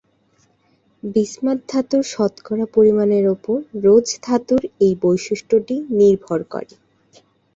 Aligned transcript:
Bismuth 1.03 1.59
ধাতুর 1.69 2.03
শতকরা 2.05 2.65
পরিমাণের 2.75 3.25
উপর 3.35 3.57
রোজ 3.83 4.07
ধাতুর 4.23 4.61
এই 4.85 4.93
বৈশিষ্ট্যটি 5.03 5.75
নির্ভর 5.99 6.39
করে। 6.53 6.73